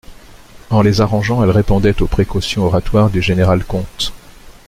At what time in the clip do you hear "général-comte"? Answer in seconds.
3.21-4.13